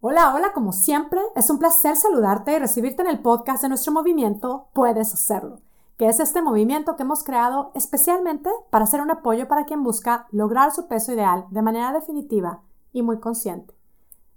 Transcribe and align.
Hola, 0.00 0.32
hola, 0.32 0.52
como 0.52 0.70
siempre, 0.70 1.20
es 1.34 1.50
un 1.50 1.58
placer 1.58 1.96
saludarte 1.96 2.52
y 2.52 2.58
recibirte 2.60 3.02
en 3.02 3.08
el 3.08 3.20
podcast 3.20 3.62
de 3.62 3.68
nuestro 3.68 3.92
movimiento 3.92 4.68
Puedes 4.72 5.12
Hacerlo, 5.12 5.58
que 5.96 6.06
es 6.06 6.20
este 6.20 6.40
movimiento 6.40 6.94
que 6.94 7.02
hemos 7.02 7.24
creado 7.24 7.72
especialmente 7.74 8.48
para 8.70 8.86
ser 8.86 9.00
un 9.00 9.10
apoyo 9.10 9.48
para 9.48 9.64
quien 9.64 9.82
busca 9.82 10.28
lograr 10.30 10.72
su 10.72 10.86
peso 10.86 11.12
ideal 11.12 11.46
de 11.50 11.62
manera 11.62 11.92
definitiva 11.92 12.62
y 12.92 13.02
muy 13.02 13.18
consciente. 13.18 13.74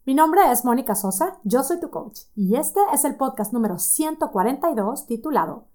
Mi 0.04 0.16
nombre 0.16 0.52
es 0.52 0.66
Mónica 0.66 0.96
Sosa, 0.96 1.38
yo 1.44 1.62
soy 1.62 1.80
tu 1.80 1.92
coach 1.92 2.22
y 2.36 2.56
este 2.56 2.80
es 2.92 3.06
el 3.06 3.16
podcast 3.16 3.54
número 3.54 3.78
142 3.78 5.06
titulado 5.06 5.66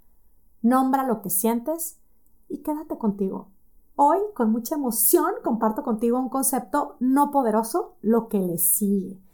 Nombra 0.62 1.04
lo 1.04 1.22
que 1.22 1.30
sientes 1.30 2.00
y 2.48 2.64
quédate 2.64 2.98
contigo. 2.98 3.52
Hoy, 3.94 4.18
con 4.34 4.50
mucha 4.50 4.74
emoción, 4.74 5.30
comparto 5.44 5.84
contigo 5.84 6.18
un 6.18 6.28
concepto 6.28 6.96
no 6.98 7.30
poderoso, 7.30 7.94
lo 8.02 8.26
que 8.26 8.40
le 8.40 8.58
sigue 8.58 9.24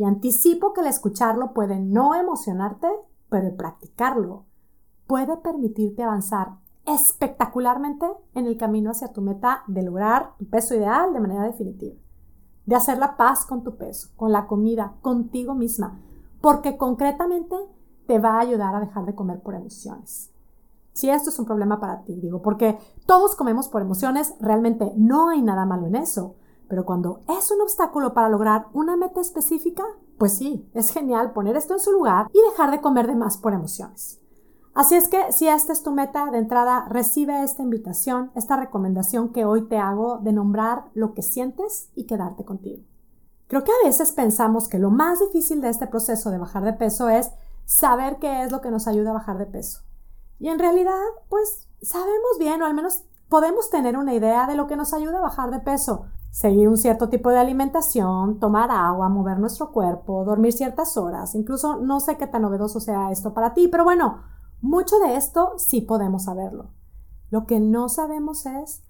y 0.00 0.04
anticipo 0.04 0.72
que 0.72 0.80
el 0.80 0.86
escucharlo 0.86 1.52
puede 1.52 1.78
no 1.78 2.14
emocionarte, 2.14 2.88
pero 3.28 3.48
el 3.48 3.54
practicarlo 3.54 4.46
puede 5.06 5.36
permitirte 5.36 6.02
avanzar 6.02 6.52
espectacularmente 6.86 8.06
en 8.32 8.46
el 8.46 8.56
camino 8.56 8.92
hacia 8.92 9.12
tu 9.12 9.20
meta 9.20 9.62
de 9.66 9.82
lograr 9.82 10.38
tu 10.38 10.48
peso 10.48 10.74
ideal 10.74 11.12
de 11.12 11.20
manera 11.20 11.42
definitiva. 11.42 11.96
De 12.64 12.76
hacer 12.76 12.96
la 12.96 13.18
paz 13.18 13.44
con 13.44 13.62
tu 13.62 13.76
peso, 13.76 14.08
con 14.16 14.32
la 14.32 14.46
comida, 14.46 14.94
contigo 15.02 15.54
misma, 15.54 16.00
porque 16.40 16.78
concretamente 16.78 17.56
te 18.06 18.18
va 18.18 18.36
a 18.36 18.40
ayudar 18.40 18.74
a 18.74 18.80
dejar 18.80 19.04
de 19.04 19.14
comer 19.14 19.40
por 19.42 19.54
emociones. 19.54 20.32
Si 20.94 21.10
esto 21.10 21.28
es 21.28 21.38
un 21.38 21.44
problema 21.44 21.78
para 21.78 22.04
ti, 22.04 22.18
digo, 22.22 22.40
porque 22.40 22.78
todos 23.04 23.36
comemos 23.36 23.68
por 23.68 23.82
emociones, 23.82 24.34
realmente 24.40 24.94
no 24.96 25.28
hay 25.28 25.42
nada 25.42 25.66
malo 25.66 25.88
en 25.88 25.96
eso. 25.96 26.36
Pero 26.70 26.86
cuando 26.86 27.20
es 27.28 27.50
un 27.50 27.60
obstáculo 27.62 28.14
para 28.14 28.28
lograr 28.28 28.68
una 28.72 28.96
meta 28.96 29.20
específica, 29.20 29.82
pues 30.18 30.34
sí, 30.38 30.70
es 30.72 30.92
genial 30.92 31.32
poner 31.32 31.56
esto 31.56 31.74
en 31.74 31.80
su 31.80 31.90
lugar 31.90 32.28
y 32.32 32.40
dejar 32.48 32.70
de 32.70 32.80
comer 32.80 33.08
de 33.08 33.16
más 33.16 33.38
por 33.38 33.52
emociones. 33.52 34.20
Así 34.72 34.94
es 34.94 35.08
que 35.08 35.32
si 35.32 35.48
esta 35.48 35.72
es 35.72 35.82
tu 35.82 35.90
meta 35.90 36.30
de 36.30 36.38
entrada, 36.38 36.86
recibe 36.88 37.42
esta 37.42 37.64
invitación, 37.64 38.30
esta 38.36 38.56
recomendación 38.56 39.30
que 39.32 39.44
hoy 39.44 39.66
te 39.66 39.78
hago 39.78 40.18
de 40.18 40.32
nombrar 40.32 40.84
lo 40.94 41.12
que 41.12 41.22
sientes 41.22 41.90
y 41.96 42.06
quedarte 42.06 42.44
contigo. 42.44 42.84
Creo 43.48 43.64
que 43.64 43.72
a 43.72 43.86
veces 43.86 44.12
pensamos 44.12 44.68
que 44.68 44.78
lo 44.78 44.90
más 44.90 45.18
difícil 45.18 45.60
de 45.60 45.70
este 45.70 45.88
proceso 45.88 46.30
de 46.30 46.38
bajar 46.38 46.62
de 46.62 46.74
peso 46.74 47.08
es 47.08 47.32
saber 47.64 48.18
qué 48.20 48.44
es 48.44 48.52
lo 48.52 48.60
que 48.60 48.70
nos 48.70 48.86
ayuda 48.86 49.10
a 49.10 49.14
bajar 49.14 49.38
de 49.38 49.46
peso. 49.46 49.80
Y 50.38 50.48
en 50.50 50.60
realidad, 50.60 50.94
pues 51.28 51.66
sabemos 51.82 52.38
bien 52.38 52.62
o 52.62 52.66
al 52.66 52.74
menos 52.74 53.02
podemos 53.28 53.70
tener 53.70 53.96
una 53.96 54.14
idea 54.14 54.46
de 54.46 54.54
lo 54.54 54.68
que 54.68 54.76
nos 54.76 54.94
ayuda 54.94 55.18
a 55.18 55.22
bajar 55.22 55.50
de 55.50 55.58
peso, 55.58 56.06
seguir 56.30 56.68
un 56.68 56.76
cierto 56.76 57.08
tipo 57.08 57.30
de 57.30 57.38
alimentación, 57.38 58.38
tomar 58.38 58.70
agua, 58.70 59.08
mover 59.08 59.38
nuestro 59.38 59.72
cuerpo, 59.72 60.24
dormir 60.24 60.52
ciertas 60.52 60.96
horas. 60.96 61.34
Incluso 61.34 61.76
no 61.76 62.00
sé 62.00 62.16
qué 62.16 62.26
tan 62.26 62.42
novedoso 62.42 62.80
sea 62.80 63.10
esto 63.10 63.34
para 63.34 63.54
ti, 63.54 63.68
pero 63.68 63.84
bueno, 63.84 64.22
mucho 64.60 64.98
de 64.98 65.16
esto 65.16 65.54
sí 65.56 65.80
podemos 65.80 66.24
saberlo. 66.24 66.70
Lo 67.30 67.46
que 67.46 67.60
no 67.60 67.88
sabemos 67.88 68.46
es 68.46 68.82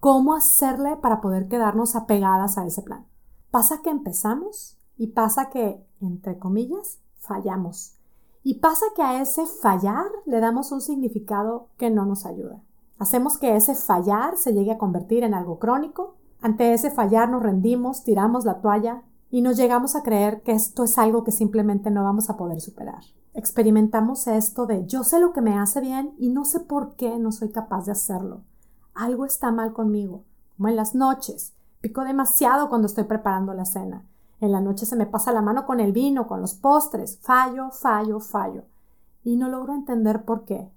cómo 0.00 0.34
hacerle 0.34 0.96
para 0.96 1.20
poder 1.20 1.48
quedarnos 1.48 1.96
apegadas 1.96 2.58
a 2.58 2.66
ese 2.66 2.82
plan. 2.82 3.06
Pasa 3.50 3.80
que 3.82 3.90
empezamos 3.90 4.78
y 4.96 5.08
pasa 5.08 5.50
que, 5.50 5.86
entre 6.00 6.38
comillas, 6.38 7.00
fallamos. 7.18 7.96
Y 8.42 8.60
pasa 8.60 8.84
que 8.94 9.02
a 9.02 9.22
ese 9.22 9.46
fallar 9.46 10.06
le 10.26 10.40
damos 10.40 10.72
un 10.72 10.80
significado 10.80 11.70
que 11.78 11.90
no 11.90 12.04
nos 12.04 12.26
ayuda. 12.26 12.62
Hacemos 12.98 13.38
que 13.38 13.56
ese 13.56 13.74
fallar 13.74 14.36
se 14.36 14.52
llegue 14.52 14.72
a 14.72 14.78
convertir 14.78 15.24
en 15.24 15.34
algo 15.34 15.58
crónico 15.58 16.16
ante 16.44 16.74
ese 16.74 16.90
fallar 16.90 17.30
nos 17.30 17.42
rendimos, 17.42 18.04
tiramos 18.04 18.44
la 18.44 18.60
toalla 18.60 19.02
y 19.30 19.40
nos 19.40 19.56
llegamos 19.56 19.96
a 19.96 20.02
creer 20.02 20.42
que 20.42 20.52
esto 20.52 20.84
es 20.84 20.98
algo 20.98 21.24
que 21.24 21.32
simplemente 21.32 21.90
no 21.90 22.04
vamos 22.04 22.28
a 22.28 22.36
poder 22.36 22.60
superar. 22.60 23.02
Experimentamos 23.32 24.26
esto 24.26 24.66
de 24.66 24.84
yo 24.84 25.04
sé 25.04 25.20
lo 25.20 25.32
que 25.32 25.40
me 25.40 25.58
hace 25.58 25.80
bien 25.80 26.14
y 26.18 26.28
no 26.28 26.44
sé 26.44 26.60
por 26.60 26.96
qué 26.96 27.18
no 27.18 27.32
soy 27.32 27.48
capaz 27.48 27.86
de 27.86 27.92
hacerlo. 27.92 28.42
Algo 28.92 29.24
está 29.24 29.52
mal 29.52 29.72
conmigo, 29.72 30.24
como 30.54 30.68
en 30.68 30.76
las 30.76 30.94
noches. 30.94 31.54
Pico 31.80 32.04
demasiado 32.04 32.68
cuando 32.68 32.88
estoy 32.88 33.04
preparando 33.04 33.54
la 33.54 33.64
cena. 33.64 34.04
En 34.38 34.52
la 34.52 34.60
noche 34.60 34.84
se 34.84 34.96
me 34.96 35.06
pasa 35.06 35.32
la 35.32 35.40
mano 35.40 35.64
con 35.64 35.80
el 35.80 35.92
vino, 35.92 36.26
con 36.26 36.42
los 36.42 36.52
postres. 36.52 37.18
Fallo, 37.22 37.70
fallo, 37.70 38.20
fallo. 38.20 38.64
Y 39.22 39.36
no 39.36 39.48
logro 39.48 39.72
entender 39.72 40.26
por 40.26 40.44
qué. 40.44 40.70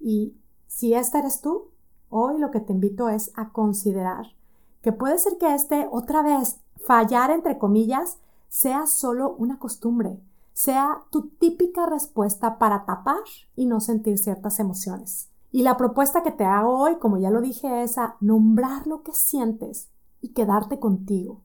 Y 0.00 0.34
si 0.66 0.94
esta 0.94 1.18
eres 1.18 1.42
tú, 1.42 1.72
hoy 2.08 2.38
lo 2.38 2.50
que 2.50 2.60
te 2.60 2.72
invito 2.72 3.10
es 3.10 3.32
a 3.36 3.50
considerar 3.50 4.37
que 4.82 4.92
puede 4.92 5.18
ser 5.18 5.38
que 5.38 5.54
este, 5.54 5.88
otra 5.90 6.22
vez, 6.22 6.60
fallar 6.76 7.30
entre 7.30 7.58
comillas, 7.58 8.18
sea 8.48 8.86
solo 8.86 9.34
una 9.38 9.58
costumbre, 9.58 10.20
sea 10.52 11.04
tu 11.10 11.28
típica 11.28 11.86
respuesta 11.86 12.58
para 12.58 12.84
tapar 12.84 13.22
y 13.54 13.66
no 13.66 13.80
sentir 13.80 14.18
ciertas 14.18 14.58
emociones. 14.58 15.30
Y 15.50 15.62
la 15.62 15.76
propuesta 15.76 16.22
que 16.22 16.30
te 16.30 16.44
hago 16.44 16.78
hoy, 16.78 16.96
como 16.96 17.18
ya 17.18 17.30
lo 17.30 17.40
dije, 17.40 17.82
es 17.82 17.96
a 17.98 18.16
nombrar 18.20 18.86
lo 18.86 19.02
que 19.02 19.12
sientes 19.12 19.88
y 20.20 20.32
quedarte 20.32 20.78
contigo. 20.78 21.42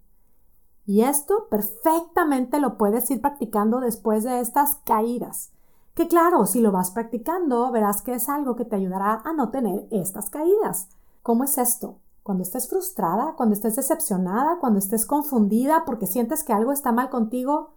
Y 0.86 1.02
esto 1.04 1.48
perfectamente 1.50 2.60
lo 2.60 2.78
puedes 2.78 3.10
ir 3.12 3.22
practicando 3.22 3.80
después 3.80 4.24
de 4.24 4.42
estas 4.42 4.76
caídas. 4.84 5.52
Que 5.96 6.08
claro, 6.08 6.46
si 6.46 6.60
lo 6.60 6.72
vas 6.72 6.92
practicando, 6.92 7.72
verás 7.72 8.02
que 8.02 8.16
es 8.16 8.28
algo 8.28 8.56
que 8.56 8.66
te 8.66 8.76
ayudará 8.76 9.22
a 9.24 9.32
no 9.32 9.50
tener 9.50 9.88
estas 9.92 10.30
caídas. 10.30 10.90
¿Cómo 11.22 11.46
es 11.46 11.58
esto? 11.58 12.00
Cuando 12.24 12.44
estés 12.44 12.70
frustrada, 12.70 13.36
cuando 13.36 13.54
estés 13.54 13.76
decepcionada, 13.76 14.58
cuando 14.60 14.80
estés 14.80 15.06
confundida 15.06 15.84
porque 15.86 16.08
sientes 16.08 16.44
que 16.44 16.54
algo 16.54 16.72
está 16.72 16.92
mal 16.92 17.10
contigo, 17.10 17.76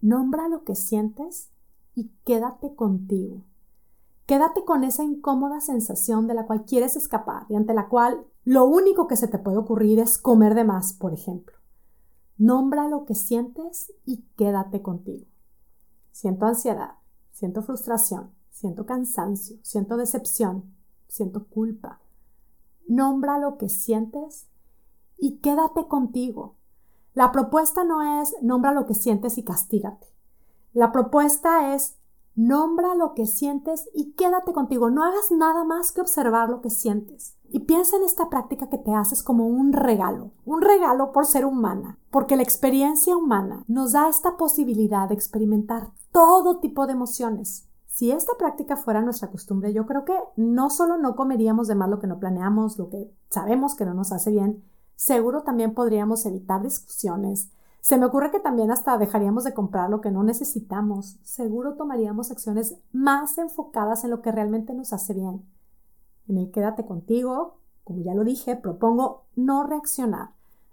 nombra 0.00 0.48
lo 0.48 0.64
que 0.64 0.74
sientes 0.74 1.50
y 1.94 2.10
quédate 2.24 2.74
contigo. 2.74 3.42
Quédate 4.26 4.64
con 4.64 4.82
esa 4.82 5.04
incómoda 5.04 5.60
sensación 5.60 6.26
de 6.26 6.34
la 6.34 6.46
cual 6.46 6.64
quieres 6.64 6.96
escapar 6.96 7.44
y 7.50 7.54
ante 7.54 7.74
la 7.74 7.88
cual 7.88 8.24
lo 8.44 8.64
único 8.64 9.06
que 9.06 9.16
se 9.16 9.28
te 9.28 9.38
puede 9.38 9.58
ocurrir 9.58 9.98
es 9.98 10.16
comer 10.16 10.54
de 10.54 10.64
más, 10.64 10.94
por 10.94 11.12
ejemplo. 11.12 11.54
Nombra 12.38 12.88
lo 12.88 13.04
que 13.04 13.14
sientes 13.14 13.92
y 14.06 14.24
quédate 14.36 14.80
contigo. 14.80 15.26
Siento 16.12 16.46
ansiedad, 16.46 16.94
siento 17.30 17.62
frustración, 17.62 18.32
siento 18.50 18.86
cansancio, 18.86 19.58
siento 19.62 19.96
decepción, 19.96 20.74
siento 21.08 21.46
culpa, 21.48 22.00
nombra 22.94 23.38
lo 23.38 23.56
que 23.56 23.68
sientes 23.68 24.48
y 25.18 25.38
quédate 25.38 25.88
contigo. 25.88 26.56
La 27.14 27.32
propuesta 27.32 27.84
no 27.84 28.22
es 28.22 28.34
nombra 28.42 28.72
lo 28.72 28.86
que 28.86 28.94
sientes 28.94 29.38
y 29.38 29.44
castígate. 29.44 30.06
La 30.72 30.92
propuesta 30.92 31.74
es 31.74 31.96
nombra 32.34 32.94
lo 32.94 33.14
que 33.14 33.26
sientes 33.26 33.88
y 33.94 34.12
quédate 34.12 34.52
contigo. 34.52 34.90
No 34.90 35.04
hagas 35.04 35.30
nada 35.30 35.64
más 35.64 35.92
que 35.92 36.00
observar 36.00 36.48
lo 36.48 36.60
que 36.60 36.70
sientes. 36.70 37.36
Y 37.50 37.60
piensa 37.60 37.96
en 37.96 38.04
esta 38.04 38.30
práctica 38.30 38.68
que 38.68 38.78
te 38.78 38.94
haces 38.94 39.22
como 39.22 39.46
un 39.46 39.72
regalo, 39.72 40.30
un 40.46 40.62
regalo 40.62 41.12
por 41.12 41.26
ser 41.26 41.44
humana, 41.44 41.98
porque 42.10 42.36
la 42.36 42.42
experiencia 42.42 43.14
humana 43.14 43.64
nos 43.68 43.92
da 43.92 44.08
esta 44.08 44.38
posibilidad 44.38 45.08
de 45.08 45.14
experimentar 45.14 45.90
todo 46.12 46.60
tipo 46.60 46.86
de 46.86 46.94
emociones, 46.94 47.68
si 47.92 48.10
esta 48.10 48.32
práctica 48.38 48.76
fuera 48.76 49.02
nuestra 49.02 49.30
costumbre, 49.30 49.74
yo 49.74 49.84
creo 49.84 50.06
que 50.06 50.18
no 50.36 50.70
solo 50.70 50.96
no 50.96 51.14
comeríamos 51.14 51.68
de 51.68 51.74
más 51.74 51.90
lo 51.90 51.98
que 51.98 52.06
no 52.06 52.18
planeamos, 52.18 52.78
lo 52.78 52.88
que 52.88 53.12
sabemos 53.28 53.74
que 53.74 53.84
no 53.84 53.92
nos 53.92 54.12
hace 54.12 54.30
bien, 54.30 54.64
seguro 54.96 55.42
también 55.42 55.74
podríamos 55.74 56.24
evitar 56.24 56.62
discusiones. 56.62 57.50
Se 57.82 57.98
me 57.98 58.06
ocurre 58.06 58.30
que 58.30 58.40
también 58.40 58.70
hasta 58.70 58.96
dejaríamos 58.96 59.44
de 59.44 59.52
comprar 59.52 59.90
lo 59.90 60.00
que 60.00 60.10
no 60.10 60.22
necesitamos. 60.22 61.18
Seguro 61.22 61.74
tomaríamos 61.74 62.30
acciones 62.30 62.78
más 62.92 63.36
enfocadas 63.36 64.04
en 64.04 64.10
lo 64.10 64.22
que 64.22 64.32
realmente 64.32 64.72
nos 64.72 64.94
hace 64.94 65.12
bien. 65.12 65.46
En 66.28 66.38
el 66.38 66.50
quédate 66.50 66.86
contigo, 66.86 67.58
como 67.84 68.00
ya 68.00 68.14
lo 68.14 68.24
dije, 68.24 68.56
propongo 68.56 69.26
no 69.36 69.64
reaccionar, 69.64 70.30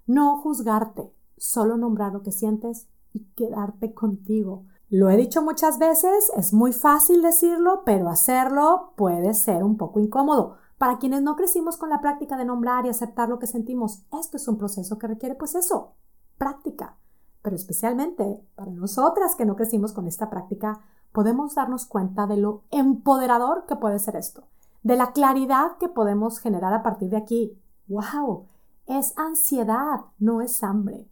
no 0.07 0.38
juzgarte, 0.38 1.12
solo 1.36 1.75
nombrar 1.75 2.13
lo 2.13 2.24
que 2.24 2.31
sientes 2.31 2.88
y 3.12 3.25
quedarte 3.36 3.94
contigo. 3.94 4.63
Lo 4.91 5.12
he 5.12 5.18
dicho 5.18 5.44
muchas 5.44 5.77
veces, 5.77 6.31
es 6.36 6.51
muy 6.51 6.74
fácil 6.74 7.21
decirlo, 7.21 7.83
pero 7.86 8.09
hacerlo 8.09 8.94
puede 8.95 9.36
ser 9.36 9.63
un 9.63 9.77
poco 9.77 10.00
incómodo. 10.00 10.56
Para 10.80 10.97
quienes 10.97 11.21
no 11.21 11.36
crecimos 11.36 11.77
con 11.77 11.89
la 11.89 12.01
práctica 12.01 12.38
de 12.38 12.45
nombrar 12.45 12.88
y 12.88 12.89
aceptar 12.89 13.30
lo 13.30 13.38
que 13.38 13.45
sentimos, 13.45 14.01
esto 14.19 14.38
es 14.38 14.47
un 14.47 14.57
proceso 14.57 14.97
que 14.97 15.06
requiere 15.06 15.36
pues 15.36 15.53
eso, 15.53 15.94
práctica. 16.39 16.97
Pero 17.44 17.56
especialmente 17.56 18.44
para 18.56 18.71
nosotras 18.71 19.36
que 19.36 19.45
no 19.45 19.56
crecimos 19.56 19.94
con 19.94 20.07
esta 20.07 20.27
práctica, 20.31 20.80
podemos 21.12 21.53
darnos 21.53 21.85
cuenta 21.85 22.25
de 22.25 22.38
lo 22.38 22.63
empoderador 22.71 23.65
que 23.68 23.75
puede 23.75 24.00
ser 24.00 24.15
esto, 24.15 24.47
de 24.81 24.95
la 24.95 25.12
claridad 25.12 25.77
que 25.80 25.89
podemos 25.89 26.39
generar 26.39 26.74
a 26.74 26.81
partir 26.81 27.09
de 27.09 27.18
aquí. 27.18 27.62
¡Wow! 27.88 28.47
Es 28.88 29.15
ansiedad, 29.19 30.00
no 30.18 30.42
es 30.42 30.63
hambre. 30.63 31.07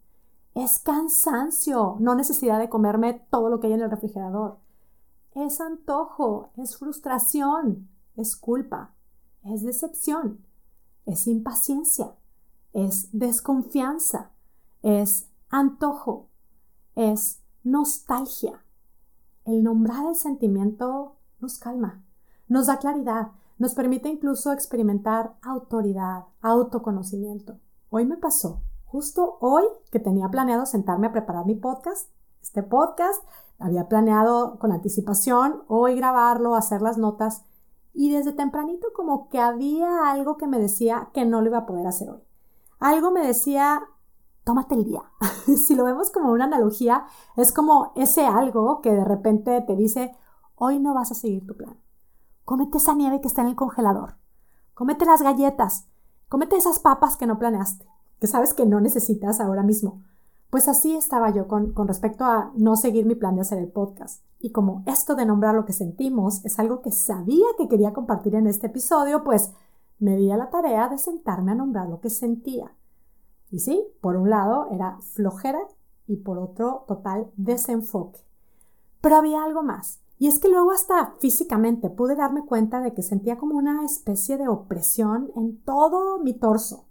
Es 0.57 0.79
cansancio, 0.79 1.97
no 1.99 2.15
necesidad 2.15 2.57
de 2.57 2.67
comerme 2.67 3.13
todo 3.29 3.47
lo 3.47 3.59
que 3.59 3.67
hay 3.67 3.73
en 3.73 3.81
el 3.81 3.91
refrigerador. 3.91 4.57
Es 5.35 5.61
antojo, 5.61 6.49
es 6.57 6.77
frustración, 6.77 7.87
es 8.15 8.35
culpa, 8.35 8.95
es 9.43 9.61
decepción, 9.61 10.43
es 11.05 11.27
impaciencia, 11.27 12.15
es 12.73 13.09
desconfianza, 13.11 14.31
es 14.81 15.29
antojo, 15.49 16.29
es 16.95 17.43
nostalgia. 17.63 18.65
El 19.45 19.63
nombrar 19.63 20.07
el 20.07 20.15
sentimiento 20.15 21.17
nos 21.39 21.59
calma, 21.59 22.03
nos 22.47 22.65
da 22.65 22.79
claridad, 22.79 23.27
nos 23.59 23.75
permite 23.75 24.09
incluso 24.09 24.51
experimentar 24.51 25.37
autoridad, 25.43 26.25
autoconocimiento. 26.41 27.59
Hoy 27.91 28.07
me 28.07 28.17
pasó, 28.17 28.63
justo 28.87 29.37
hoy 29.41 29.63
que 29.91 29.99
tenía 29.99 30.29
planeado 30.29 30.65
sentarme 30.65 31.07
a 31.07 31.11
preparar 31.11 31.45
mi 31.45 31.55
podcast, 31.55 32.09
este 32.41 32.63
podcast, 32.63 33.23
había 33.59 33.87
planeado 33.87 34.57
con 34.59 34.71
anticipación 34.71 35.63
hoy 35.67 35.95
grabarlo, 35.95 36.55
hacer 36.55 36.81
las 36.81 36.97
notas 36.97 37.43
y 37.93 38.11
desde 38.11 38.31
tempranito 38.31 38.87
como 38.95 39.29
que 39.29 39.39
había 39.39 40.09
algo 40.09 40.37
que 40.37 40.47
me 40.47 40.59
decía 40.59 41.09
que 41.13 41.25
no 41.25 41.41
lo 41.41 41.47
iba 41.47 41.59
a 41.59 41.65
poder 41.65 41.87
hacer 41.87 42.09
hoy. 42.09 42.21
Algo 42.79 43.11
me 43.11 43.25
decía, 43.25 43.81
tómate 44.43 44.75
el 44.75 44.85
día. 44.85 45.03
si 45.65 45.75
lo 45.75 45.83
vemos 45.83 46.11
como 46.11 46.31
una 46.31 46.45
analogía, 46.45 47.05
es 47.35 47.51
como 47.51 47.91
ese 47.95 48.25
algo 48.25 48.81
que 48.81 48.91
de 48.93 49.03
repente 49.03 49.61
te 49.61 49.75
dice, 49.75 50.15
hoy 50.55 50.79
no 50.79 50.93
vas 50.93 51.11
a 51.11 51.15
seguir 51.15 51.45
tu 51.47 51.57
plan. 51.57 51.75
Cómete 52.45 52.77
esa 52.77 52.93
nieve 52.93 53.19
que 53.19 53.27
está 53.27 53.41
en 53.41 53.47
el 53.47 53.55
congelador. 53.55 54.15
Cómete 54.73 55.05
las 55.05 55.21
galletas. 55.21 55.87
Cómete 56.29 56.55
esas 56.55 56.79
papas 56.79 57.17
que 57.17 57.25
no 57.25 57.39
planeaste, 57.39 57.87
que 58.19 58.27
sabes 58.27 58.53
que 58.53 58.65
no 58.65 58.79
necesitas 58.81 59.39
ahora 59.39 59.63
mismo. 59.63 60.01
Pues 60.49 60.67
así 60.67 60.95
estaba 60.95 61.29
yo 61.29 61.47
con, 61.47 61.73
con, 61.73 61.87
respecto 61.87 62.23
a 62.23 62.51
no 62.55 62.75
seguir 62.75 63.05
mi 63.05 63.15
plan 63.15 63.35
de 63.35 63.41
hacer 63.41 63.57
el 63.57 63.67
podcast. 63.67 64.23
Y 64.39 64.51
como 64.51 64.83
esto 64.85 65.15
de 65.15 65.25
nombrar 65.25 65.55
lo 65.55 65.65
que 65.65 65.73
sentimos 65.73 66.43
es 66.45 66.57
algo 66.59 66.81
que 66.81 66.91
sabía 66.91 67.45
que 67.57 67.67
quería 67.67 67.93
compartir 67.93 68.35
en 68.35 68.47
este 68.47 68.67
episodio, 68.67 69.23
pues 69.23 69.51
me 69.99 70.15
di 70.15 70.31
a 70.31 70.37
la 70.37 70.49
tarea 70.49 70.87
de 70.89 70.97
sentarme 70.97 71.51
a 71.51 71.55
nombrar 71.55 71.89
lo 71.89 71.99
que 71.99 72.09
sentía. 72.09 72.71
Y 73.51 73.59
sí, 73.59 73.83
por 74.01 74.15
un 74.15 74.29
lado 74.29 74.67
era 74.71 74.99
flojera 75.01 75.59
y 76.05 76.17
por 76.17 76.37
otro 76.37 76.85
total 76.87 77.31
desenfoque. 77.35 78.19
Pero 79.01 79.17
había 79.17 79.43
algo 79.43 79.63
más. 79.63 79.99
Y 80.19 80.27
es 80.27 80.39
que 80.39 80.49
luego 80.49 80.71
hasta 80.71 81.13
físicamente 81.19 81.89
pude 81.89 82.15
darme 82.15 82.45
cuenta 82.45 82.81
de 82.81 82.93
que 82.93 83.03
sentía 83.03 83.37
como 83.37 83.55
una 83.55 83.85
especie 83.85 84.37
de 84.37 84.47
opresión 84.47 85.31
en 85.35 85.61
todo 85.63 86.19
mi 86.19 86.33
torso. 86.33 86.86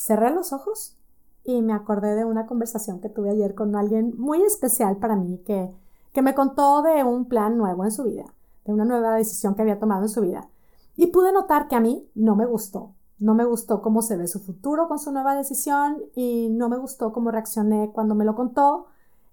Cerré 0.00 0.30
los 0.30 0.54
ojos 0.54 0.96
y 1.44 1.60
me 1.60 1.74
acordé 1.74 2.14
de 2.14 2.24
una 2.24 2.46
conversación 2.46 3.02
que 3.02 3.10
tuve 3.10 3.28
ayer 3.28 3.54
con 3.54 3.76
alguien 3.76 4.14
muy 4.16 4.40
especial 4.40 4.96
para 4.96 5.14
mí 5.14 5.42
que, 5.44 5.70
que 6.14 6.22
me 6.22 6.34
contó 6.34 6.80
de 6.80 7.04
un 7.04 7.26
plan 7.26 7.58
nuevo 7.58 7.84
en 7.84 7.90
su 7.90 8.04
vida, 8.04 8.24
de 8.64 8.72
una 8.72 8.86
nueva 8.86 9.16
decisión 9.16 9.54
que 9.54 9.60
había 9.60 9.78
tomado 9.78 10.04
en 10.04 10.08
su 10.08 10.22
vida. 10.22 10.48
Y 10.96 11.08
pude 11.08 11.34
notar 11.34 11.68
que 11.68 11.76
a 11.76 11.80
mí 11.80 12.08
no 12.14 12.34
me 12.34 12.46
gustó. 12.46 12.94
No 13.18 13.34
me 13.34 13.44
gustó 13.44 13.82
cómo 13.82 14.00
se 14.00 14.16
ve 14.16 14.26
su 14.26 14.40
futuro 14.40 14.88
con 14.88 14.98
su 14.98 15.12
nueva 15.12 15.34
decisión 15.34 15.98
y 16.14 16.48
no 16.48 16.70
me 16.70 16.78
gustó 16.78 17.12
cómo 17.12 17.30
reaccioné 17.30 17.90
cuando 17.92 18.14
me 18.14 18.24
lo 18.24 18.34
contó. 18.34 18.86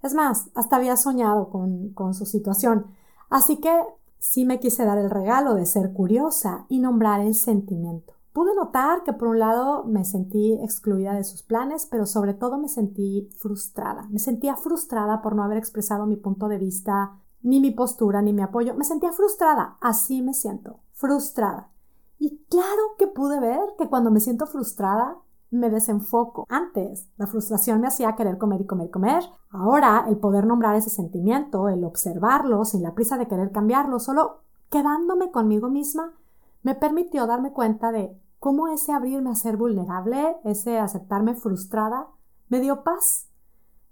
Es 0.04 0.14
más, 0.14 0.50
hasta 0.54 0.76
había 0.76 0.98
soñado 0.98 1.48
con, 1.48 1.94
con 1.94 2.14
su 2.14 2.26
situación. 2.26 2.88
Así 3.30 3.62
que 3.62 3.72
sí 4.20 4.44
me 4.44 4.60
quise 4.60 4.84
dar 4.84 4.98
el 4.98 5.10
regalo 5.10 5.54
de 5.54 5.66
ser 5.66 5.94
curiosa 5.94 6.66
y 6.68 6.80
nombrar 6.80 7.22
el 7.22 7.36
sentimiento. 7.36 8.17
Pude 8.38 8.54
notar 8.54 9.02
que 9.02 9.14
por 9.14 9.30
un 9.30 9.40
lado 9.40 9.84
me 9.86 10.06
sentí 10.06 10.54
excluida 10.62 11.16
de 11.16 11.24
sus 11.24 11.42
planes, 11.42 11.88
pero 11.88 12.06
sobre 12.06 12.36
todo 12.36 12.60
me 12.60 12.70
sentí 12.70 13.28
frustrada. 13.36 14.06
Me 14.12 14.20
sentía 14.20 14.56
frustrada 14.56 15.24
por 15.24 15.36
no 15.36 15.42
haber 15.42 15.58
expresado 15.58 16.06
mi 16.06 16.18
punto 16.18 16.48
de 16.48 16.60
vista, 16.60 17.14
ni 17.42 17.60
mi 17.60 17.72
postura, 17.72 18.22
ni 18.22 18.34
mi 18.34 18.44
apoyo. 18.44 18.76
Me 18.76 18.84
sentía 18.84 19.12
frustrada. 19.12 19.78
Así 19.82 20.22
me 20.22 20.36
siento, 20.36 20.82
frustrada. 20.94 21.72
Y 22.20 22.46
claro 22.48 22.84
que 23.00 23.08
pude 23.08 23.40
ver 23.40 23.60
que 23.76 23.90
cuando 23.90 24.12
me 24.12 24.20
siento 24.20 24.46
frustrada, 24.46 25.18
me 25.50 25.72
desenfoco. 25.72 26.46
Antes, 26.48 27.10
la 27.18 27.26
frustración 27.26 27.82
me 27.82 27.88
hacía 27.88 28.16
querer 28.16 28.38
comer 28.38 28.62
y 28.62 28.68
comer 28.68 28.90
y 28.90 28.92
comer. 28.92 29.24
Ahora, 29.50 30.06
el 30.08 30.18
poder 30.18 30.46
nombrar 30.46 30.76
ese 30.76 30.92
sentimiento, 30.92 31.70
el 31.70 31.84
observarlo 31.84 32.66
sin 32.66 32.84
la 32.84 32.94
prisa 32.94 33.18
de 33.18 33.28
querer 33.28 33.52
cambiarlo, 33.52 33.98
solo 34.00 34.42
quedándome 34.70 35.32
conmigo 35.32 35.70
misma, 35.70 36.14
me 36.62 36.76
permitió 36.76 37.26
darme 37.26 37.52
cuenta 37.52 37.92
de 37.92 38.16
cómo 38.40 38.68
ese 38.68 38.92
abrirme 38.92 39.32
a 39.32 39.36
ser 39.36 39.58
vulnerable, 39.58 40.38
ese 40.44 40.80
aceptarme 40.80 41.36
frustrada, 41.36 42.08
me 42.50 42.60
dio 42.60 42.84
paz. 42.84 43.28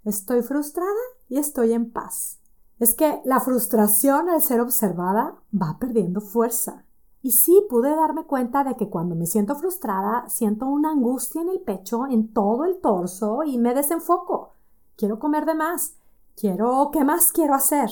Estoy 0.04 0.42
frustrada 0.42 0.90
y 1.28 1.38
estoy 1.38 1.72
en 1.72 1.90
paz. 1.90 2.40
Es 2.78 2.94
que 2.94 3.20
la 3.24 3.40
frustración 3.40 4.28
al 4.28 4.42
ser 4.42 4.60
observada 4.60 5.36
va 5.52 5.78
perdiendo 5.78 6.20
fuerza. 6.20 6.84
Y 7.22 7.32
sí 7.32 7.66
pude 7.68 7.94
darme 7.96 8.24
cuenta 8.24 8.62
de 8.62 8.76
que 8.76 8.88
cuando 8.88 9.16
me 9.16 9.26
siento 9.26 9.56
frustrada, 9.56 10.28
siento 10.28 10.66
una 10.66 10.92
angustia 10.92 11.42
en 11.42 11.48
el 11.48 11.60
pecho, 11.60 12.06
en 12.06 12.32
todo 12.32 12.64
el 12.64 12.78
torso 12.80 13.42
y 13.44 13.58
me 13.58 13.74
desenfoco. 13.74 14.52
Quiero 14.96 15.18
comer 15.18 15.44
de 15.44 15.54
más. 15.54 15.96
Quiero, 16.36 16.90
¿qué 16.92 17.02
más 17.02 17.32
quiero 17.32 17.54
hacer? 17.54 17.90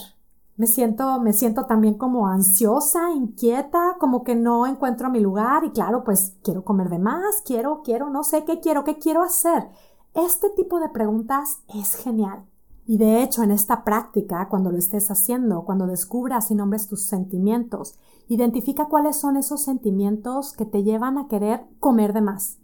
Me 0.56 0.68
siento, 0.68 1.20
me 1.20 1.32
siento 1.32 1.66
también 1.66 1.94
como 1.94 2.28
ansiosa, 2.28 3.10
inquieta, 3.10 3.96
como 3.98 4.22
que 4.22 4.36
no 4.36 4.66
encuentro 4.66 5.10
mi 5.10 5.18
lugar 5.18 5.64
y 5.64 5.70
claro, 5.70 6.04
pues 6.04 6.36
quiero 6.44 6.64
comer 6.64 6.90
de 6.90 7.00
más, 7.00 7.42
quiero, 7.44 7.82
quiero, 7.82 8.08
no 8.08 8.22
sé 8.22 8.44
qué 8.44 8.60
quiero, 8.60 8.84
qué 8.84 8.98
quiero 8.98 9.22
hacer. 9.22 9.68
Este 10.14 10.50
tipo 10.50 10.78
de 10.78 10.90
preguntas 10.90 11.58
es 11.74 11.96
genial. 11.96 12.44
Y 12.86 12.98
de 12.98 13.22
hecho, 13.22 13.42
en 13.42 13.50
esta 13.50 13.82
práctica, 13.82 14.48
cuando 14.48 14.70
lo 14.70 14.78
estés 14.78 15.10
haciendo, 15.10 15.64
cuando 15.64 15.88
descubras 15.88 16.50
y 16.52 16.54
nombres 16.54 16.86
tus 16.86 17.04
sentimientos, 17.04 17.98
identifica 18.28 18.86
cuáles 18.86 19.16
son 19.16 19.36
esos 19.36 19.62
sentimientos 19.62 20.52
que 20.52 20.66
te 20.66 20.84
llevan 20.84 21.18
a 21.18 21.26
querer 21.26 21.66
comer 21.80 22.12
de 22.12 22.20
más. 22.20 22.58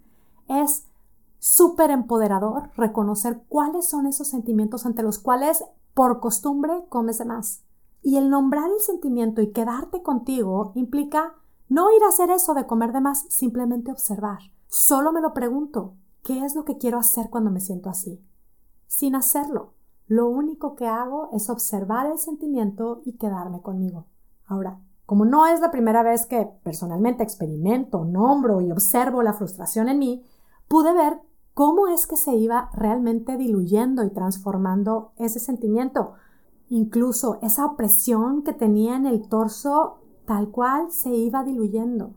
Es 0.47 0.87
súper 1.41 1.91
empoderador 1.91 2.71
reconocer 2.77 3.43
cuáles 3.49 3.89
son 3.89 4.07
esos 4.07 4.29
sentimientos 4.29 4.87
ante 4.87 5.03
los 5.03 5.19
cuales 5.19 5.65
por 5.95 6.21
costumbre 6.21 6.85
comes 6.89 7.19
de 7.19 7.25
más. 7.25 7.65
Y 8.03 8.17
el 8.17 8.31
nombrar 8.31 8.71
el 8.71 8.81
sentimiento 8.81 9.43
y 9.43 9.53
quedarte 9.53 10.03
contigo 10.03 10.73
implica 10.75 11.35
no 11.69 11.91
ir 11.95 12.03
a 12.03 12.09
hacer 12.09 12.31
eso 12.31 12.55
de 12.55 12.67
comer 12.67 12.93
de 12.93 13.01
más, 13.01 13.27
simplemente 13.29 13.93
observar. 13.93 14.41
Solo 14.69 15.13
me 15.13 15.21
lo 15.21 15.35
pregunto, 15.35 15.95
¿qué 16.25 16.45
es 16.45 16.55
lo 16.55 16.65
que 16.65 16.79
quiero 16.79 16.99
hacer 16.99 17.31
cuando 17.31 17.51
me 17.51 17.61
siento 17.61 17.91
así? 17.91 18.21
Sin 18.87 19.15
hacerlo, 19.15 19.75
lo 20.07 20.29
único 20.29 20.75
que 20.75 20.87
hago 20.87 21.29
es 21.33 21.49
observar 21.51 22.07
el 22.07 22.19
sentimiento 22.19 23.03
y 23.05 23.13
quedarme 23.13 23.63
conmigo. 23.63 24.07
Ahora, 24.47 24.81
como 25.07 25.25
no 25.25 25.47
es 25.47 25.61
la 25.61 25.71
primera 25.71 26.03
vez 26.03 26.27
que 26.27 26.49
personalmente 26.63 27.23
experimento, 27.23 28.05
nombro 28.05 28.61
y 28.61 28.71
observo 28.71 29.23
la 29.23 29.33
frustración 29.33 29.89
en 29.89 29.99
mí, 29.99 30.25
pude 30.67 30.93
ver 30.93 31.21
cómo 31.55 31.89
es 31.89 32.07
que 32.07 32.17
se 32.17 32.35
iba 32.35 32.71
realmente 32.73 33.37
diluyendo 33.37 34.05
y 34.05 34.11
transformando 34.11 35.13
ese 35.17 35.41
sentimiento. 35.41 36.15
Incluso 36.71 37.39
esa 37.43 37.67
opresión 37.67 38.43
que 38.43 38.53
tenía 38.53 38.97
en 38.97 39.05
el 39.05 39.29
torso 39.29 39.99
tal 40.25 40.51
cual 40.51 40.93
se 40.93 41.11
iba 41.11 41.43
diluyendo. 41.43 42.15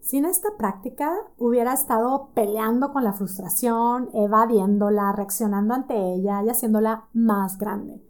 Sin 0.00 0.24
esta 0.24 0.56
práctica 0.56 1.12
hubiera 1.36 1.72
estado 1.72 2.30
peleando 2.32 2.92
con 2.92 3.02
la 3.02 3.12
frustración, 3.12 4.08
evadiéndola, 4.14 5.12
reaccionando 5.12 5.74
ante 5.74 5.96
ella 5.96 6.44
y 6.44 6.48
haciéndola 6.48 7.08
más 7.12 7.58
grande. 7.58 8.00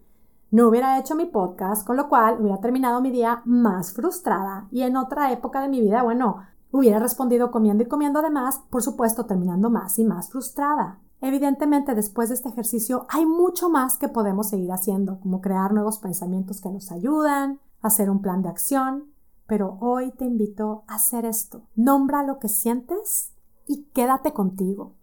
No 0.50 0.69
hubiera 0.69 0.99
hecho 0.99 1.14
mi 1.14 1.25
podcast, 1.25 1.87
con 1.87 1.97
lo 1.97 2.11
cual 2.11 2.38
hubiera 2.38 2.61
terminado 2.61 3.00
mi 3.00 3.11
día 3.11 3.41
más 3.47 3.95
frustrada 3.95 4.69
y 4.71 4.83
en 4.83 4.99
otra 4.99 5.33
época 5.33 5.62
de 5.62 5.69
mi 5.69 5.81
vida, 5.81 6.02
bueno, 6.02 6.37
hubiera 6.71 6.99
respondido 6.99 7.50
comiendo 7.50 7.85
y 7.85 7.88
comiendo 7.88 8.21
de 8.21 8.29
más, 8.29 8.59
por 8.69 8.83
supuesto 8.83 9.25
terminando 9.25 9.71
más 9.71 9.99
y 9.99 10.05
más 10.05 10.31
frustrada. 10.31 11.00
Evidentemente, 11.23 11.95
después 11.95 12.29
de 12.29 12.35
este 12.35 12.49
ejercicio 12.49 13.07
hay 13.09 13.25
mucho 13.25 13.71
más 13.71 13.97
que 13.97 14.09
podemos 14.09 14.49
seguir 14.49 14.73
haciendo, 14.73 15.21
como 15.21 15.41
crear 15.41 15.73
nuevos 15.73 15.99
pensamientos 15.99 16.61
que 16.61 16.69
nos 16.69 16.91
ayudan, 16.91 17.61
hacer 17.81 18.11
un 18.11 18.21
plan 18.21 18.43
de 18.43 18.49
acción, 18.49 19.05
pero 19.47 19.79
hoy 19.81 20.11
te 20.11 20.25
invito 20.25 20.83
a 20.88 20.97
hacer 20.97 21.25
esto. 21.25 21.62
Nombra 21.76 22.25
lo 22.25 22.41
que 22.41 22.49
sientes 22.49 23.33
y 23.69 23.85
quédate 23.95 24.33
contigo. 24.33 24.97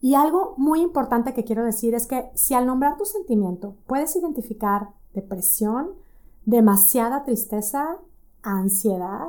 Y 0.00 0.14
algo 0.14 0.54
muy 0.56 0.80
importante 0.80 1.34
que 1.34 1.44
quiero 1.44 1.66
decir 1.66 1.94
es 1.94 2.06
que 2.06 2.30
si 2.34 2.54
al 2.54 2.64
nombrar 2.64 2.96
tu 2.96 3.04
sentimiento 3.04 3.76
puedes 3.86 4.16
identificar 4.16 4.88
depresión, 5.12 5.90
demasiada 6.46 7.24
tristeza, 7.24 7.98
ansiedad, 8.40 9.28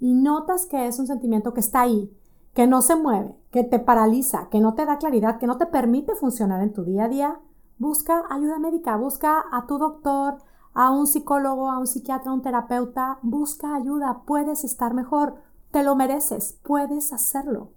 y 0.00 0.14
notas 0.14 0.64
que 0.64 0.86
es 0.86 0.98
un 0.98 1.06
sentimiento 1.06 1.52
que 1.52 1.60
está 1.60 1.82
ahí, 1.82 2.10
que 2.54 2.66
no 2.66 2.82
se 2.82 2.96
mueve, 2.96 3.36
que 3.50 3.64
te 3.64 3.80
paraliza, 3.80 4.48
que 4.48 4.60
no 4.60 4.74
te 4.74 4.86
da 4.86 4.98
claridad, 4.98 5.38
que 5.38 5.46
no 5.46 5.58
te 5.58 5.66
permite 5.66 6.14
funcionar 6.14 6.62
en 6.62 6.72
tu 6.72 6.84
día 6.84 7.04
a 7.04 7.08
día, 7.08 7.40
busca 7.78 8.24
ayuda 8.30 8.58
médica, 8.58 8.96
busca 8.96 9.44
a 9.52 9.66
tu 9.66 9.78
doctor, 9.78 10.38
a 10.72 10.90
un 10.90 11.06
psicólogo, 11.06 11.70
a 11.70 11.78
un 11.78 11.86
psiquiatra, 11.86 12.30
a 12.30 12.34
un 12.34 12.42
terapeuta, 12.42 13.18
busca 13.22 13.74
ayuda, 13.74 14.22
puedes 14.24 14.64
estar 14.64 14.94
mejor, 14.94 15.34
te 15.72 15.82
lo 15.82 15.96
mereces, 15.96 16.58
puedes 16.62 17.12
hacerlo. 17.12 17.70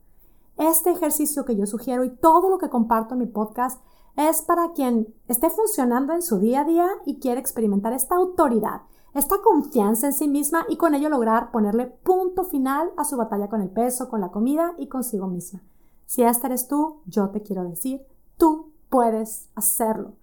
Este 0.57 0.91
ejercicio 0.91 1.45
que 1.45 1.55
yo 1.55 1.65
sugiero 1.65 2.03
y 2.03 2.15
todo 2.15 2.49
lo 2.49 2.57
que 2.57 2.69
comparto 2.69 3.13
en 3.13 3.19
mi 3.19 3.27
podcast 3.27 3.81
es 4.15 4.41
para 4.41 4.71
quien 4.73 5.13
esté 5.27 5.49
funcionando 5.49 6.13
en 6.13 6.23
su 6.23 6.39
día 6.39 6.61
a 6.61 6.65
día 6.65 6.87
y 7.05 7.19
quiere 7.19 7.39
experimentar 7.39 7.93
esta 7.93 8.15
autoridad, 8.15 8.81
esta 9.17 9.41
confianza 9.41 10.05
en 10.05 10.13
sí 10.13 10.27
misma 10.27 10.65
y 10.69 10.77
con 10.77 10.93
ello 10.93 11.09
lograr 11.09 11.49
ponerle 11.51 11.87
punto 11.87 12.43
final 12.43 12.91
a 12.97 13.03
su 13.03 13.17
batalla 13.17 13.49
con 13.49 13.61
el 13.61 13.69
peso, 13.69 14.09
con 14.09 14.21
la 14.21 14.29
comida 14.29 14.73
y 14.77 14.87
consigo 14.87 15.27
misma. 15.27 15.63
Si 16.05 16.21
esta 16.21 16.45
eres 16.45 16.67
tú, 16.67 17.01
yo 17.07 17.29
te 17.29 17.41
quiero 17.41 17.63
decir, 17.63 18.05
tú 18.37 18.73
puedes 18.89 19.49
hacerlo. 19.55 20.13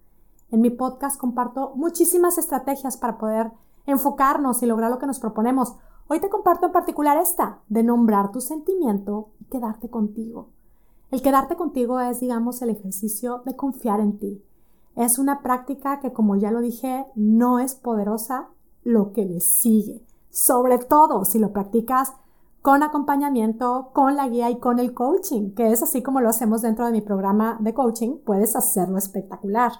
En 0.50 0.60
mi 0.60 0.70
podcast 0.70 1.18
comparto 1.18 1.72
muchísimas 1.74 2.38
estrategias 2.38 2.96
para 2.96 3.18
poder 3.18 3.50
enfocarnos 3.84 4.62
y 4.62 4.66
lograr 4.66 4.92
lo 4.92 5.00
que 5.00 5.06
nos 5.06 5.18
proponemos. 5.18 5.74
Hoy 6.06 6.20
te 6.20 6.30
comparto 6.30 6.66
en 6.66 6.72
particular 6.72 7.18
esta, 7.18 7.62
de 7.68 7.82
nombrar 7.82 8.30
tu 8.30 8.40
sentimiento 8.40 9.30
y 9.40 9.46
quedarte 9.46 9.90
contigo. 9.90 10.50
El 11.10 11.20
quedarte 11.20 11.56
contigo 11.56 11.98
es, 11.98 12.20
digamos, 12.20 12.62
el 12.62 12.70
ejercicio 12.70 13.42
de 13.44 13.56
confiar 13.56 13.98
en 13.98 14.18
ti. 14.18 14.44
Es 14.94 15.18
una 15.18 15.42
práctica 15.42 15.98
que, 15.98 16.12
como 16.12 16.36
ya 16.36 16.52
lo 16.52 16.60
dije, 16.60 17.06
no 17.16 17.58
es 17.58 17.74
poderosa 17.74 18.50
lo 18.84 19.12
que 19.12 19.24
le 19.24 19.40
sigue. 19.40 20.04
Sobre 20.30 20.78
todo 20.78 21.24
si 21.24 21.38
lo 21.38 21.52
practicas 21.52 22.12
con 22.62 22.82
acompañamiento, 22.82 23.90
con 23.92 24.16
la 24.16 24.28
guía 24.28 24.50
y 24.50 24.58
con 24.58 24.78
el 24.78 24.94
coaching, 24.94 25.50
que 25.50 25.70
es 25.70 25.82
así 25.82 26.02
como 26.02 26.20
lo 26.20 26.30
hacemos 26.30 26.62
dentro 26.62 26.86
de 26.86 26.92
mi 26.92 27.00
programa 27.02 27.58
de 27.60 27.74
coaching, 27.74 28.18
puedes 28.24 28.56
hacerlo 28.56 28.96
espectacular. 28.96 29.72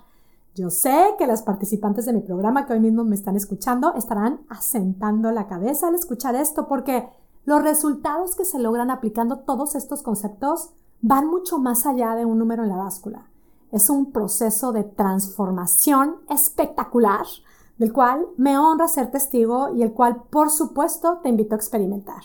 Yo 0.54 0.70
sé 0.70 1.14
que 1.18 1.26
las 1.26 1.42
participantes 1.42 2.06
de 2.06 2.12
mi 2.12 2.20
programa 2.20 2.66
que 2.66 2.74
hoy 2.74 2.80
mismo 2.80 3.02
me 3.02 3.14
están 3.14 3.36
escuchando 3.36 3.94
estarán 3.94 4.40
asentando 4.48 5.30
la 5.32 5.46
cabeza 5.46 5.88
al 5.88 5.94
escuchar 5.94 6.34
esto 6.34 6.68
porque 6.68 7.08
los 7.44 7.62
resultados 7.62 8.36
que 8.36 8.44
se 8.44 8.58
logran 8.58 8.90
aplicando 8.90 9.38
todos 9.40 9.74
estos 9.74 10.02
conceptos 10.02 10.70
van 11.00 11.26
mucho 11.26 11.58
más 11.58 11.86
allá 11.86 12.14
de 12.14 12.24
un 12.24 12.38
número 12.38 12.62
en 12.62 12.68
la 12.68 12.76
báscula. 12.76 13.26
Es 13.72 13.90
un 13.90 14.12
proceso 14.12 14.72
de 14.72 14.84
transformación 14.84 16.16
espectacular 16.28 17.26
del 17.78 17.92
cual 17.92 18.26
me 18.36 18.58
honra 18.58 18.88
ser 18.88 19.10
testigo 19.10 19.74
y 19.74 19.82
el 19.82 19.92
cual 19.92 20.22
por 20.30 20.50
supuesto 20.50 21.18
te 21.22 21.28
invito 21.28 21.54
a 21.54 21.58
experimentar. 21.58 22.22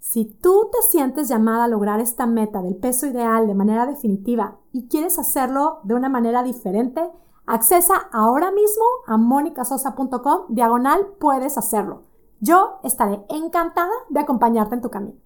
Si 0.00 0.24
tú 0.24 0.70
te 0.72 0.78
sientes 0.90 1.28
llamada 1.28 1.64
a 1.64 1.68
lograr 1.68 2.00
esta 2.00 2.26
meta 2.26 2.62
del 2.62 2.76
peso 2.76 3.06
ideal 3.06 3.46
de 3.46 3.54
manera 3.54 3.84
definitiva 3.84 4.56
y 4.72 4.88
quieres 4.88 5.18
hacerlo 5.18 5.80
de 5.82 5.94
una 5.94 6.08
manera 6.08 6.42
diferente, 6.42 7.10
accesa 7.46 7.94
ahora 8.12 8.50
mismo 8.50 8.84
a 9.06 9.18
monicasosa.com 9.18 10.46
diagonal 10.48 11.06
puedes 11.18 11.58
hacerlo. 11.58 12.04
Yo 12.40 12.78
estaré 12.84 13.24
encantada 13.28 13.92
de 14.08 14.20
acompañarte 14.20 14.76
en 14.76 14.80
tu 14.80 14.90
camino. 14.90 15.18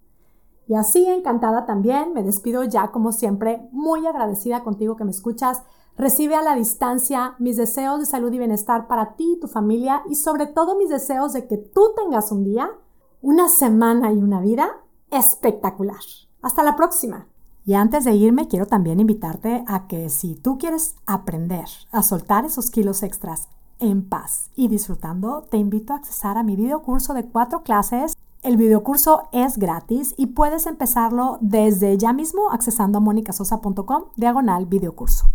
Y 0.67 0.75
así 0.75 1.07
encantada 1.07 1.67
también, 1.67 2.13
me 2.13 2.23
despido 2.23 2.65
ya 2.65 2.91
como 2.91 3.13
siempre, 3.13 3.69
muy 3.73 4.07
agradecida 4.07 4.65
contigo 4.65 4.97
que 4.97 5.05
me 5.05 5.11
escuchas. 5.11 5.63
Recibe 5.97 6.35
a 6.35 6.43
la 6.43 6.55
distancia 6.55 7.35
mis 7.39 7.57
deseos 7.57 8.01
de 8.01 8.07
salud 8.07 8.33
y 8.33 8.39
bienestar 8.39 8.87
para 8.89 9.15
ti 9.15 9.35
y 9.37 9.41
tu 9.41 9.47
familia 9.47 10.03
y 10.09 10.15
sobre 10.15 10.47
todo 10.47 10.77
mis 10.77 10.89
deseos 10.89 11.33
de 11.33 11.47
que 11.47 11.59
tú 11.59 11.93
tengas 11.95 12.33
un 12.33 12.45
día 12.45 12.71
una 13.21 13.49
semana 13.49 14.13
y 14.13 14.17
una 14.17 14.41
vida 14.41 14.69
espectacular. 15.11 16.01
Hasta 16.41 16.63
la 16.63 16.77
próxima. 16.77 17.27
Y 17.65 17.75
antes 17.75 18.05
de 18.05 18.15
irme, 18.15 18.49
quiero 18.49 18.67
también 18.67 18.99
invitarte 18.99 19.65
a 19.69 19.87
que 19.87 20.11
si 20.11 20.35
tú 20.35 20.59
quieres 20.59 20.97
aprender 21.07 21.67
a 21.93 22.03
soltar 22.03 22.45
esos 22.45 22.71
kilos 22.71 23.03
extras 23.05 23.49
en 23.79 24.09
paz 24.09 24.51
y 24.57 24.69
disfrutando, 24.69 25.43
te 25.43 25.59
invito 25.59 25.93
a 25.93 25.97
accesar 25.97 26.39
a 26.39 26.43
mi 26.43 26.57
video 26.57 26.83
curso 26.83 27.15
de 27.15 27.27
cuatro 27.27 27.63
clases. 27.63 28.17
El 28.43 28.57
videocurso 28.57 29.29
es 29.31 29.59
gratis 29.59 30.15
y 30.17 30.29
puedes 30.29 30.67
empezarlo 30.67 31.39
desde 31.41 31.97
ya 31.99 32.13
mismo 32.13 32.51
accesando 32.51 32.99
a 32.99 33.01
monicasosa.com 33.01 34.07
diagonal 34.17 34.67
videocurso. 34.67 35.31